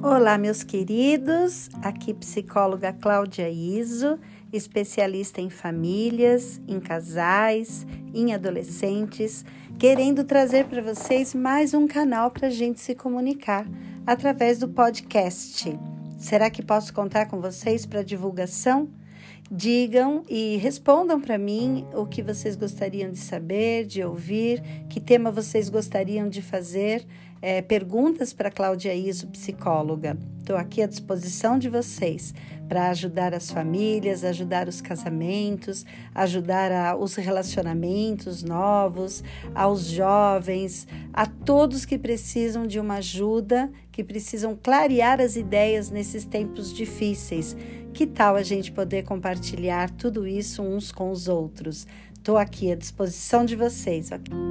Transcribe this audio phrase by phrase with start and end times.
[0.00, 1.68] Olá, meus queridos.
[1.82, 4.16] Aqui psicóloga Cláudia Iso,
[4.52, 7.84] especialista em famílias, em casais,
[8.14, 9.44] em adolescentes,
[9.76, 13.66] querendo trazer para vocês mais um canal para a gente se comunicar
[14.06, 15.76] através do podcast.
[16.16, 18.88] Será que posso contar com vocês para divulgação?
[19.50, 25.30] Digam e respondam para mim o que vocês gostariam de saber, de ouvir, que tema
[25.30, 27.04] vocês gostariam de fazer.
[27.40, 30.18] É, perguntas para Cláudia Iso, psicóloga.
[30.48, 32.32] Estou aqui à disposição de vocês
[32.66, 35.84] para ajudar as famílias, ajudar os casamentos,
[36.14, 39.22] ajudar a, os relacionamentos novos,
[39.54, 46.24] aos jovens, a todos que precisam de uma ajuda, que precisam clarear as ideias nesses
[46.24, 47.54] tempos difíceis.
[47.92, 51.86] Que tal a gente poder compartilhar tudo isso uns com os outros?
[52.14, 54.10] Estou aqui à disposição de vocês.
[54.10, 54.47] Okay?